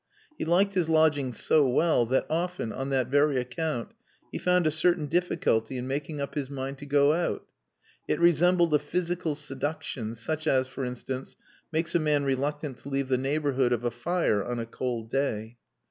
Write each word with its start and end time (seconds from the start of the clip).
He 0.35 0.45
liked 0.45 0.73
his 0.73 0.89
lodgings 0.89 1.39
so 1.39 1.67
well 1.67 2.07
that 2.07 2.25
often, 2.27 2.73
on 2.73 2.89
that 2.89 3.05
very 3.09 3.37
account, 3.37 3.89
he 4.31 4.39
found 4.39 4.65
a 4.65 4.71
certain 4.71 5.05
difficulty 5.05 5.77
in 5.77 5.85
making 5.87 6.19
up 6.19 6.33
his 6.33 6.49
mind 6.49 6.79
to 6.79 6.87
go 6.87 7.13
out. 7.13 7.45
It 8.07 8.19
resembled 8.19 8.73
a 8.73 8.79
physical 8.79 9.35
seduction 9.35 10.15
such 10.15 10.47
as, 10.47 10.67
for 10.67 10.83
instance, 10.83 11.35
makes 11.71 11.93
a 11.93 11.99
man 11.99 12.23
reluctant 12.23 12.77
to 12.77 12.89
leave 12.89 13.09
the 13.09 13.17
neighbourhood 13.19 13.71
of 13.71 13.83
a 13.83 13.91
fire 13.91 14.43
on 14.43 14.57
a 14.57 14.65
cold 14.65 15.11
day. 15.11 15.59